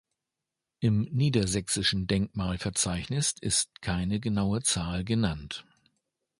Im 0.79 1.01
niedersächsischen 1.11 2.07
Denkmalverzeichnis 2.07 3.35
ist 3.39 3.83
keine 3.83 4.19
genaue 4.19 4.63
Zahl 4.63 5.03
genannt. 5.03 5.63